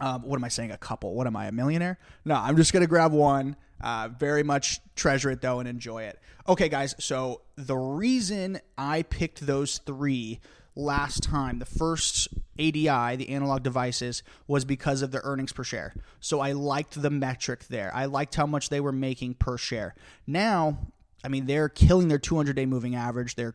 Um, 0.00 0.20
what 0.20 0.36
am 0.36 0.44
I 0.44 0.48
saying? 0.48 0.70
A 0.70 0.76
couple? 0.76 1.14
What 1.14 1.26
am 1.26 1.34
I, 1.34 1.46
a 1.46 1.52
millionaire? 1.52 1.98
No, 2.26 2.34
I'm 2.34 2.58
just 2.58 2.74
gonna 2.74 2.86
grab 2.86 3.12
one. 3.12 3.56
Uh, 3.80 4.10
very 4.14 4.42
much 4.42 4.80
treasure 4.96 5.30
it 5.30 5.40
though 5.40 5.60
and 5.60 5.68
enjoy 5.68 6.02
it. 6.02 6.20
Okay, 6.46 6.68
guys. 6.68 6.94
So 6.98 7.40
the 7.56 7.78
reason 7.78 8.60
I 8.76 9.00
picked 9.00 9.46
those 9.46 9.78
three 9.78 10.40
last 10.74 11.22
time, 11.22 11.58
the 11.58 11.66
first 11.66 12.28
ADI, 12.58 13.16
the 13.16 13.28
analog 13.30 13.62
devices, 13.62 14.22
was 14.46 14.64
because 14.64 15.02
of 15.02 15.10
the 15.10 15.22
earnings 15.24 15.52
per 15.52 15.64
share. 15.64 15.94
So 16.20 16.40
I 16.40 16.52
liked 16.52 17.00
the 17.00 17.10
metric 17.10 17.66
there. 17.68 17.90
I 17.94 18.06
liked 18.06 18.34
how 18.34 18.46
much 18.46 18.68
they 18.68 18.80
were 18.80 18.92
making 18.92 19.34
per 19.34 19.58
share. 19.58 19.94
Now, 20.26 20.78
I 21.24 21.28
mean, 21.28 21.46
they're 21.46 21.68
killing 21.68 22.08
their 22.08 22.18
200 22.18 22.56
day 22.56 22.66
moving 22.66 22.94
average. 22.94 23.34
They're 23.34 23.54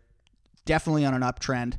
definitely 0.65 1.05
on 1.05 1.13
an 1.13 1.21
uptrend. 1.21 1.77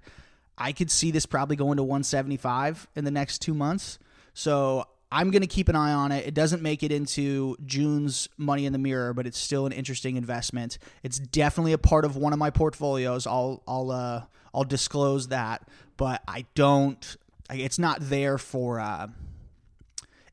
I 0.56 0.72
could 0.72 0.90
see 0.90 1.10
this 1.10 1.26
probably 1.26 1.56
going 1.56 1.76
to 1.76 1.84
175 1.84 2.88
in 2.96 3.04
the 3.04 3.10
next 3.10 3.38
two 3.38 3.54
months. 3.54 3.98
So 4.34 4.86
I'm 5.10 5.30
going 5.30 5.42
to 5.42 5.48
keep 5.48 5.68
an 5.68 5.76
eye 5.76 5.92
on 5.92 6.12
it. 6.12 6.26
It 6.26 6.34
doesn't 6.34 6.62
make 6.62 6.82
it 6.82 6.92
into 6.92 7.56
June's 7.64 8.28
money 8.36 8.66
in 8.66 8.72
the 8.72 8.78
mirror, 8.78 9.14
but 9.14 9.26
it's 9.26 9.38
still 9.38 9.64
an 9.64 9.72
interesting 9.72 10.16
investment. 10.16 10.78
It's 11.02 11.18
definitely 11.18 11.72
a 11.72 11.78
part 11.78 12.04
of 12.04 12.16
one 12.16 12.32
of 12.32 12.38
my 12.38 12.50
portfolios. 12.50 13.26
I'll 13.26 13.62
I'll 13.66 13.90
uh, 13.90 14.24
I'll 14.52 14.64
disclose 14.64 15.28
that, 15.28 15.66
but 15.96 16.22
I 16.28 16.44
don't. 16.54 17.16
It's 17.50 17.78
not 17.78 17.98
there 18.00 18.36
for 18.36 18.80
uh, 18.80 19.08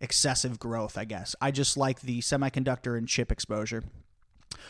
excessive 0.02 0.60
growth. 0.60 0.98
I 0.98 1.06
guess 1.06 1.36
I 1.40 1.52
just 1.52 1.78
like 1.78 2.02
the 2.02 2.20
semiconductor 2.20 2.98
and 2.98 3.08
chip 3.08 3.32
exposure. 3.32 3.84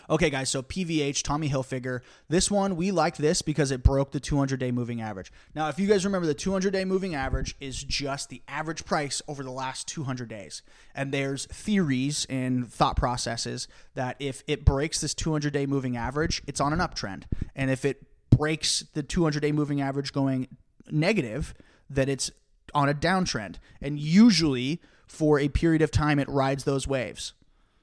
Okay, 0.09 0.29
guys, 0.29 0.49
so 0.49 0.61
PVH, 0.61 1.23
Tommy 1.23 1.49
Hilfiger. 1.49 2.01
This 2.29 2.49
one, 2.49 2.75
we 2.75 2.91
like 2.91 3.17
this 3.17 3.41
because 3.41 3.71
it 3.71 3.83
broke 3.83 4.11
the 4.11 4.19
200 4.19 4.59
day 4.59 4.71
moving 4.71 5.01
average. 5.01 5.31
Now, 5.53 5.69
if 5.69 5.79
you 5.79 5.87
guys 5.87 6.05
remember, 6.05 6.27
the 6.27 6.33
200 6.33 6.71
day 6.71 6.85
moving 6.85 7.15
average 7.15 7.55
is 7.59 7.83
just 7.83 8.29
the 8.29 8.41
average 8.47 8.85
price 8.85 9.21
over 9.27 9.43
the 9.43 9.51
last 9.51 9.87
200 9.87 10.27
days. 10.27 10.61
And 10.93 11.11
there's 11.11 11.45
theories 11.45 12.25
and 12.29 12.71
thought 12.71 12.95
processes 12.95 13.67
that 13.93 14.15
if 14.19 14.43
it 14.47 14.65
breaks 14.65 15.01
this 15.01 15.13
200 15.13 15.53
day 15.53 15.65
moving 15.65 15.97
average, 15.97 16.41
it's 16.47 16.59
on 16.59 16.73
an 16.73 16.79
uptrend. 16.79 17.23
And 17.55 17.69
if 17.69 17.85
it 17.85 18.05
breaks 18.29 18.83
the 18.93 19.03
200 19.03 19.39
day 19.39 19.51
moving 19.51 19.81
average 19.81 20.11
going 20.13 20.47
negative, 20.91 21.53
that 21.89 22.09
it's 22.09 22.31
on 22.73 22.89
a 22.89 22.93
downtrend. 22.93 23.55
And 23.81 23.99
usually, 23.99 24.81
for 25.07 25.39
a 25.39 25.49
period 25.49 25.81
of 25.81 25.91
time, 25.91 26.19
it 26.19 26.27
rides 26.27 26.63
those 26.63 26.87
waves. 26.87 27.33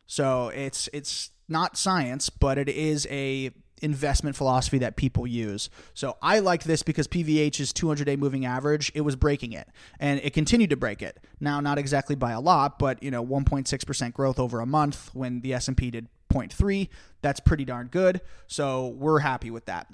So 0.06 0.49
it's 0.49 0.88
it's 0.92 1.30
not 1.52 1.76
science, 1.76 2.30
but 2.30 2.59
it 2.59 2.68
is 2.68 3.06
a 3.11 3.52
investment 3.82 4.37
philosophy 4.37 4.78
that 4.78 4.97
people 4.97 5.26
use. 5.26 5.68
So 5.92 6.16
I 6.23 6.38
like 6.38 6.62
this 6.62 6.82
because 6.82 7.09
PVH's 7.09 7.73
200 7.73 8.04
day 8.04 8.16
moving 8.16 8.47
average, 8.47 8.92
it 8.94 9.02
was 9.02 9.16
breaking 9.16 9.52
it 9.52 9.68
and 9.99 10.21
it 10.23 10.32
continued 10.32 10.71
to 10.71 10.76
break 10.76 11.02
it. 11.02 11.18
Now 11.40 11.61
not 11.61 11.78
exactly 11.78 12.14
by 12.14 12.32
a 12.32 12.40
lot, 12.40 12.78
but 12.78 13.02
you 13.02 13.11
know 13.11 13.25
1.6% 13.25 14.12
growth 14.12 14.38
over 14.38 14.61
a 14.61 14.66
month 14.66 15.11
when 15.14 15.40
the 15.40 15.52
S&P 15.54 15.90
did 15.90 16.09
0.3, 16.32 16.88
that's 17.21 17.40
pretty 17.40 17.64
darn 17.64 17.88
good. 17.88 18.23
So 18.47 18.88
we're 18.88 19.18
happy 19.18 19.50
with 19.50 19.66
that. 19.66 19.90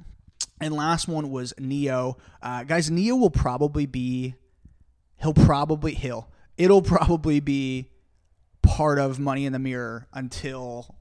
And 0.60 0.74
last 0.74 1.08
one 1.08 1.30
was 1.30 1.52
NIO. 1.58 2.16
Uh, 2.42 2.64
guys, 2.64 2.90
NIO 2.90 3.18
will 3.18 3.30
probably 3.30 3.86
be 3.86 4.34
he'll 5.20 5.34
probably 5.34 5.94
he'll 5.94 6.28
it'll 6.56 6.82
probably 6.82 7.40
be 7.40 7.90
part 8.62 8.98
of 8.98 9.18
money 9.18 9.46
in 9.46 9.52
the 9.52 9.58
mirror 9.58 10.08
until 10.12 10.98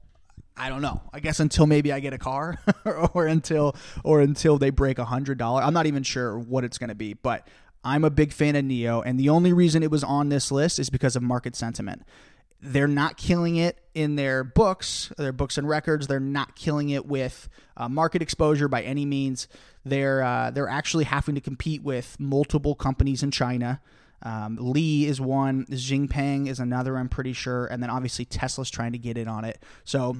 I 0.58 0.68
don't 0.68 0.82
know. 0.82 1.00
I 1.12 1.20
guess 1.20 1.40
until 1.40 1.66
maybe 1.66 1.92
I 1.92 2.00
get 2.00 2.12
a 2.12 2.18
car, 2.18 2.58
or 3.14 3.26
until 3.26 3.76
or 4.04 4.20
until 4.20 4.58
they 4.58 4.70
break 4.70 4.98
a 4.98 5.04
hundred 5.04 5.38
dollar. 5.38 5.62
I'm 5.62 5.74
not 5.74 5.86
even 5.86 6.02
sure 6.02 6.38
what 6.38 6.64
it's 6.64 6.78
going 6.78 6.88
to 6.88 6.94
be, 6.94 7.14
but 7.14 7.46
I'm 7.84 8.04
a 8.04 8.10
big 8.10 8.32
fan 8.32 8.56
of 8.56 8.64
NIO, 8.64 9.02
and 9.04 9.18
the 9.18 9.28
only 9.28 9.52
reason 9.52 9.82
it 9.82 9.90
was 9.90 10.04
on 10.04 10.28
this 10.28 10.50
list 10.50 10.78
is 10.78 10.90
because 10.90 11.16
of 11.16 11.22
market 11.22 11.54
sentiment. 11.54 12.02
They're 12.60 12.88
not 12.88 13.16
killing 13.16 13.54
it 13.56 13.78
in 13.94 14.16
their 14.16 14.42
books, 14.42 15.12
their 15.16 15.32
books 15.32 15.58
and 15.58 15.68
records. 15.68 16.08
They're 16.08 16.18
not 16.18 16.56
killing 16.56 16.90
it 16.90 17.06
with 17.06 17.48
uh, 17.76 17.88
market 17.88 18.20
exposure 18.20 18.66
by 18.66 18.82
any 18.82 19.06
means. 19.06 19.46
They're 19.84 20.22
uh, 20.22 20.50
they're 20.50 20.68
actually 20.68 21.04
having 21.04 21.36
to 21.36 21.40
compete 21.40 21.82
with 21.82 22.16
multiple 22.18 22.74
companies 22.74 23.22
in 23.22 23.30
China. 23.30 23.80
Um, 24.22 24.58
Li 24.60 25.06
is 25.06 25.20
one, 25.20 25.64
Xpeng 25.66 26.48
is 26.48 26.58
another, 26.58 26.98
I'm 26.98 27.08
pretty 27.08 27.32
sure, 27.32 27.66
and 27.66 27.80
then 27.80 27.88
obviously 27.88 28.24
Tesla's 28.24 28.68
trying 28.70 28.90
to 28.92 28.98
get 28.98 29.16
in 29.16 29.28
on 29.28 29.44
it. 29.44 29.62
So 29.84 30.16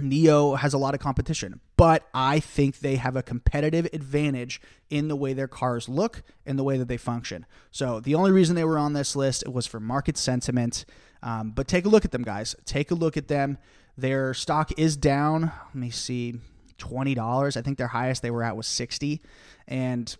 NIO 0.00 0.58
has 0.58 0.74
a 0.74 0.78
lot 0.78 0.94
of 0.94 1.00
competition, 1.00 1.60
but 1.76 2.08
I 2.14 2.40
think 2.40 2.80
they 2.80 2.96
have 2.96 3.16
a 3.16 3.22
competitive 3.22 3.88
advantage 3.92 4.60
in 4.90 5.08
the 5.08 5.16
way 5.16 5.32
their 5.32 5.48
cars 5.48 5.88
look 5.88 6.22
and 6.46 6.58
the 6.58 6.64
way 6.64 6.76
that 6.78 6.88
they 6.88 6.96
function. 6.96 7.46
So 7.70 8.00
the 8.00 8.14
only 8.14 8.30
reason 8.30 8.56
they 8.56 8.64
were 8.64 8.78
on 8.78 8.92
this 8.92 9.14
list 9.14 9.46
was 9.48 9.66
for 9.66 9.80
market 9.80 10.16
sentiment. 10.16 10.84
Um, 11.22 11.50
but 11.50 11.68
take 11.68 11.84
a 11.84 11.88
look 11.88 12.04
at 12.04 12.12
them, 12.12 12.22
guys. 12.22 12.54
Take 12.64 12.90
a 12.90 12.94
look 12.94 13.16
at 13.16 13.28
them. 13.28 13.58
Their 13.96 14.32
stock 14.34 14.70
is 14.78 14.96
down. 14.96 15.50
Let 15.68 15.74
me 15.74 15.90
see, 15.90 16.36
twenty 16.78 17.14
dollars. 17.14 17.56
I 17.56 17.62
think 17.62 17.78
their 17.78 17.88
highest 17.88 18.22
they 18.22 18.30
were 18.30 18.44
at 18.44 18.56
was 18.56 18.68
sixty, 18.68 19.20
and 19.66 20.16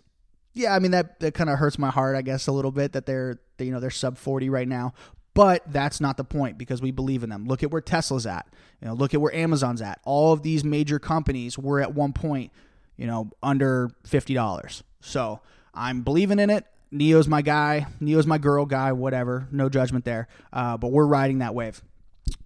yeah, 0.53 0.75
I 0.75 0.79
mean 0.79 0.91
that 0.91 1.21
that 1.21 1.33
kind 1.33 1.49
of 1.49 1.57
hurts 1.57 1.79
my 1.79 1.89
heart, 1.89 2.17
I 2.17 2.21
guess, 2.21 2.47
a 2.47 2.51
little 2.51 2.71
bit 2.71 2.91
that 2.91 3.05
they're 3.05 3.39
you 3.57 3.71
know 3.71 3.79
they're 3.79 3.89
sub 3.89 4.17
forty 4.17 4.49
right 4.49 4.67
now. 4.67 4.93
But 5.33 5.63
that's 5.71 6.01
not 6.01 6.17
the 6.17 6.23
point 6.23 6.57
because 6.57 6.81
we 6.81 6.91
believe 6.91 7.23
in 7.23 7.29
them. 7.29 7.45
Look 7.45 7.63
at 7.63 7.71
where 7.71 7.81
Tesla's 7.81 8.25
at. 8.25 8.47
You 8.81 8.87
know, 8.87 8.93
look 8.93 9.13
at 9.13 9.21
where 9.21 9.33
Amazon's 9.33 9.81
at. 9.81 9.99
All 10.03 10.33
of 10.33 10.41
these 10.41 10.63
major 10.63 10.99
companies 10.99 11.57
were 11.57 11.79
at 11.81 11.93
one 11.93 12.13
point, 12.13 12.51
you 12.97 13.07
know, 13.07 13.31
under 13.43 13.91
fifty 14.05 14.33
dollars. 14.33 14.83
So 15.01 15.39
I'm 15.73 16.01
believing 16.01 16.39
in 16.39 16.49
it. 16.49 16.65
NIO's 16.91 17.27
my 17.27 17.41
guy. 17.41 17.85
NIO's 18.01 18.25
my 18.25 18.37
girl 18.37 18.65
guy. 18.65 18.91
Whatever. 18.91 19.47
No 19.51 19.69
judgment 19.69 20.05
there. 20.05 20.27
Uh, 20.51 20.77
but 20.77 20.91
we're 20.91 21.05
riding 21.05 21.39
that 21.39 21.53
wave. 21.53 21.81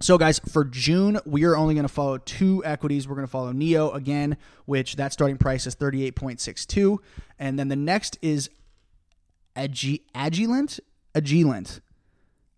So, 0.02 0.18
guys, 0.18 0.40
for 0.40 0.64
June, 0.64 1.20
we 1.26 1.44
are 1.46 1.56
only 1.58 1.74
going 1.74 1.88
to 1.88 1.94
follow 1.94 2.18
two 2.18 2.64
equities. 2.66 3.08
We're 3.08 3.16
going 3.16 3.28
to 3.28 3.32
follow 3.32 3.52
NIO 3.52 3.94
again, 3.94 4.38
which 4.66 4.96
that 4.96 5.14
starting 5.14 5.38
price 5.38 5.68
is 5.68 5.76
38.62. 5.76 6.98
And 7.40 7.58
then 7.60 7.68
the 7.68 7.76
next 7.76 8.18
is 8.22 8.50
Agi- 9.56 10.02
Agilent. 10.16 10.80
Agilent. 11.16 11.80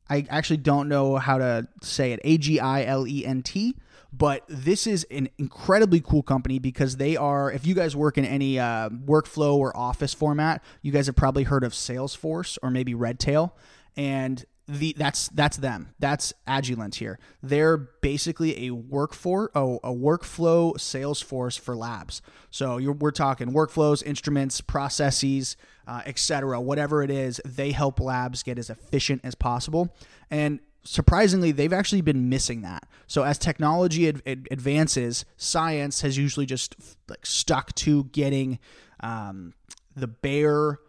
I 0.09 0.25
actually 0.29 0.57
don't 0.57 0.88
know 0.88 1.17
how 1.17 1.38
to 1.38 1.67
say 1.81 2.12
it. 2.12 2.19
A 2.24 2.38
G 2.38 2.59
I 2.59 2.83
L 2.83 3.07
E 3.07 3.25
N 3.25 3.41
T. 3.41 3.75
But 4.17 4.43
this 4.47 4.88
is 4.88 5.05
an 5.12 5.29
incredibly 5.38 6.00
cool 6.00 6.24
company 6.24 6.57
because 6.57 6.95
they 6.95 7.17
are, 7.17 7.51
if 7.51 7.67
you 7.67 7.75
guys 7.75 7.97
work 7.97 8.17
in 8.17 8.24
any 8.24 8.57
uh, 8.57 8.88
workflow 8.89 9.55
or 9.55 9.75
office 9.75 10.13
format, 10.13 10.63
you 10.81 10.93
guys 10.93 11.07
have 11.07 11.17
probably 11.17 11.43
heard 11.43 11.65
of 11.65 11.74
Salesforce 11.74 12.57
or 12.63 12.71
maybe 12.71 12.93
Redtail. 12.93 13.57
And 13.97 14.45
the 14.67 14.95
that's 14.97 15.27
that's 15.29 15.57
them. 15.57 15.93
That's 16.00 16.33
Agilent 16.47 16.95
here. 16.95 17.19
They're 17.43 17.77
basically 17.77 18.67
a 18.67 18.71
workfor 18.71 19.50
oh, 19.53 19.79
a 19.83 19.91
workflow 19.91 20.74
Salesforce 20.75 21.59
for 21.59 21.75
labs. 21.75 22.21
So 22.50 22.77
we're 22.93 23.12
talking 23.12 23.51
workflows, 23.51 24.01
instruments, 24.03 24.62
processes, 24.62 25.55
uh, 25.88 26.01
etc. 26.06 26.60
Whatever 26.60 27.04
it 27.04 27.12
is, 27.12 27.42
they 27.46 27.72
help 27.72 28.00
labs 28.00 28.44
get 28.44 28.58
as 28.58 28.70
efficient 28.70 29.22
as 29.24 29.36
possible. 29.36 29.94
And 30.30 30.60
surprisingly, 30.84 31.51
they've 31.51 31.74
actually 31.74 32.01
been 32.01 32.30
missing 32.30 32.62
that. 32.62 32.88
So 33.08 33.24
as 33.24 33.38
technology 33.38 34.08
ad- 34.08 34.22
ad- 34.25 34.48
advances, 34.51 35.25
science 35.38 36.01
has 36.01 36.18
usually 36.18 36.46
just 36.46 36.75
like 37.08 37.25
stuck 37.25 37.74
to 37.75 38.06
getting 38.06 38.60
um, 39.01 39.54
the 39.96 40.08
bare 40.08 40.80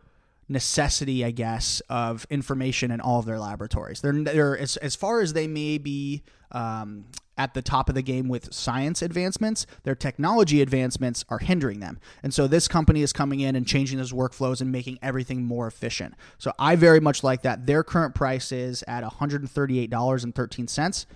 necessity, 0.49 1.25
I 1.25 1.33
guess, 1.33 1.83
of 1.89 2.27
information 2.31 2.91
in 2.91 3.01
all 3.01 3.19
of 3.19 3.27
their 3.27 3.39
laboratories. 3.39 4.01
They're, 4.01 4.13
they're 4.13 4.57
as, 4.57 4.77
as 4.77 4.95
far 4.95 5.21
as 5.21 5.33
they 5.33 5.47
may 5.47 5.79
be 5.79 6.23
um, 6.53 7.07
at 7.39 7.55
the 7.55 7.63
top 7.63 7.89
of 7.89 7.95
the 7.95 8.03
game 8.03 8.29
with 8.29 8.53
science 8.53 9.01
advancements, 9.03 9.67
their 9.83 9.95
technology 9.95 10.61
advancements 10.63 11.25
are 11.29 11.39
hindering 11.39 11.79
them. 11.81 11.99
And 12.23 12.33
so 12.33 12.47
this 12.47 12.67
company 12.69 13.03
is 13.03 13.13
coming 13.13 13.41
in 13.41 13.55
and 13.57 13.67
changing 13.67 13.99
those 13.99 14.13
workflows 14.13 14.63
and 14.63 14.73
making 14.73 14.99
everything 15.03 15.45
more 15.45 15.67
efficient. 15.67 16.15
So 16.39 16.53
I 16.59 16.77
very 16.77 17.01
much 17.01 17.23
like 17.23 17.43
that. 17.43 17.67
Their 17.67 17.85
current 17.85 18.15
price 18.15 18.53
is 18.53 18.83
at 18.89 19.05
$138.13. 19.05 21.07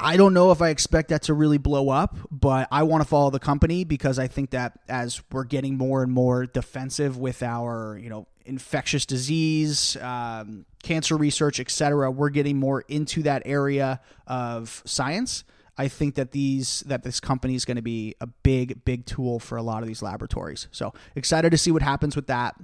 I 0.00 0.16
don't 0.16 0.34
know 0.34 0.50
if 0.50 0.60
I 0.60 0.70
expect 0.70 1.10
that 1.10 1.22
to 1.22 1.34
really 1.34 1.58
blow 1.58 1.88
up, 1.88 2.16
but 2.30 2.66
I 2.72 2.82
want 2.82 3.02
to 3.02 3.08
follow 3.08 3.30
the 3.30 3.38
company 3.38 3.84
because 3.84 4.18
I 4.18 4.26
think 4.26 4.50
that 4.50 4.80
as 4.88 5.22
we're 5.30 5.44
getting 5.44 5.76
more 5.76 6.02
and 6.02 6.12
more 6.12 6.46
defensive 6.46 7.16
with 7.16 7.42
our, 7.42 7.98
you 8.02 8.10
know, 8.10 8.26
infectious 8.44 9.06
disease, 9.06 9.96
um, 10.00 10.66
cancer 10.84 11.16
research, 11.16 11.58
etc., 11.58 12.10
we're 12.10 12.28
getting 12.28 12.58
more 12.58 12.84
into 12.88 13.22
that 13.24 13.42
area 13.44 14.00
of 14.26 14.82
science. 14.84 15.44
I 15.76 15.88
think 15.88 16.14
that 16.14 16.30
these 16.30 16.84
that 16.86 17.02
this 17.02 17.18
company 17.18 17.56
is 17.56 17.64
going 17.64 17.76
to 17.76 17.82
be 17.82 18.14
a 18.20 18.28
big 18.28 18.84
big 18.84 19.06
tool 19.06 19.40
for 19.40 19.56
a 19.56 19.62
lot 19.62 19.82
of 19.82 19.88
these 19.88 20.02
laboratories. 20.02 20.68
So 20.70 20.94
excited 21.16 21.50
to 21.50 21.58
see 21.58 21.72
what 21.72 21.82
happens 21.82 22.14
with 22.14 22.28
that 22.28 22.54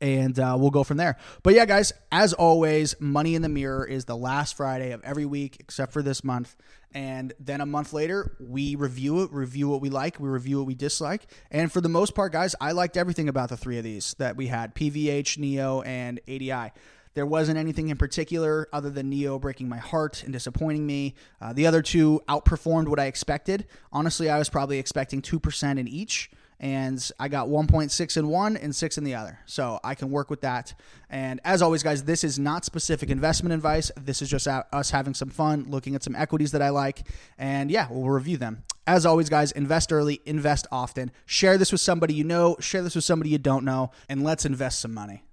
and 0.00 0.38
uh, 0.38 0.56
we'll 0.58 0.70
go 0.70 0.84
from 0.84 0.96
there. 0.96 1.16
But 1.42 1.54
yeah, 1.54 1.64
guys, 1.64 1.92
as 2.12 2.32
always, 2.32 2.94
Money 3.00 3.34
in 3.34 3.42
the 3.42 3.48
Mirror 3.48 3.86
is 3.86 4.04
the 4.04 4.16
last 4.16 4.56
Friday 4.56 4.92
of 4.92 5.02
every 5.04 5.24
week 5.24 5.56
except 5.60 5.92
for 5.92 6.02
this 6.02 6.24
month. 6.24 6.56
And 6.92 7.34
then 7.38 7.60
a 7.60 7.66
month 7.66 7.92
later, 7.92 8.36
we 8.40 8.74
review 8.74 9.22
it, 9.22 9.32
review 9.32 9.68
what 9.68 9.80
we 9.80 9.90
like, 9.90 10.18
we 10.18 10.28
review 10.28 10.58
what 10.58 10.66
we 10.66 10.74
dislike. 10.74 11.26
And 11.50 11.70
for 11.70 11.80
the 11.80 11.88
most 11.88 12.14
part, 12.14 12.32
guys, 12.32 12.54
I 12.60 12.72
liked 12.72 12.96
everything 12.96 13.28
about 13.28 13.50
the 13.50 13.56
three 13.56 13.76
of 13.76 13.84
these 13.84 14.14
that 14.18 14.36
we 14.36 14.46
had 14.46 14.74
PVH, 14.74 15.38
NIO, 15.38 15.86
and 15.86 16.20
ADI. 16.26 16.72
There 17.16 17.24
wasn't 17.24 17.56
anything 17.56 17.88
in 17.88 17.96
particular 17.96 18.68
other 18.74 18.90
than 18.90 19.10
NIO 19.10 19.40
breaking 19.40 19.70
my 19.70 19.78
heart 19.78 20.22
and 20.22 20.34
disappointing 20.34 20.86
me. 20.86 21.14
Uh, 21.40 21.54
the 21.54 21.66
other 21.66 21.80
two 21.80 22.20
outperformed 22.28 22.88
what 22.88 23.00
I 23.00 23.06
expected. 23.06 23.66
Honestly, 23.90 24.28
I 24.28 24.38
was 24.38 24.50
probably 24.50 24.78
expecting 24.78 25.22
2% 25.22 25.78
in 25.78 25.88
each 25.88 26.30
and 26.60 27.10
I 27.18 27.28
got 27.28 27.48
1.6 27.48 28.16
in 28.18 28.28
one 28.28 28.58
and 28.58 28.76
six 28.76 28.98
in 28.98 29.04
the 29.04 29.14
other. 29.14 29.38
So 29.46 29.80
I 29.82 29.94
can 29.94 30.10
work 30.10 30.28
with 30.28 30.42
that. 30.42 30.74
And 31.08 31.40
as 31.42 31.62
always, 31.62 31.82
guys, 31.82 32.04
this 32.04 32.22
is 32.22 32.38
not 32.38 32.66
specific 32.66 33.08
investment 33.08 33.54
advice. 33.54 33.90
This 33.96 34.20
is 34.20 34.28
just 34.28 34.46
us 34.46 34.90
having 34.90 35.14
some 35.14 35.30
fun, 35.30 35.66
looking 35.70 35.94
at 35.94 36.02
some 36.02 36.14
equities 36.14 36.52
that 36.52 36.60
I 36.60 36.68
like, 36.68 37.08
and 37.38 37.70
yeah, 37.70 37.88
we'll 37.90 38.10
review 38.10 38.36
them. 38.36 38.62
As 38.86 39.06
always, 39.06 39.30
guys, 39.30 39.52
invest 39.52 39.90
early, 39.90 40.20
invest 40.26 40.66
often. 40.70 41.10
Share 41.24 41.56
this 41.56 41.72
with 41.72 41.80
somebody 41.80 42.12
you 42.12 42.24
know, 42.24 42.56
share 42.60 42.82
this 42.82 42.94
with 42.94 43.04
somebody 43.04 43.30
you 43.30 43.38
don't 43.38 43.64
know, 43.64 43.90
and 44.08 44.22
let's 44.22 44.44
invest 44.44 44.80
some 44.80 44.94
money. 44.94 45.25